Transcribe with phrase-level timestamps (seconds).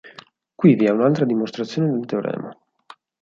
[0.55, 2.51] Qui vi è un'altra dimostrazione del teorema.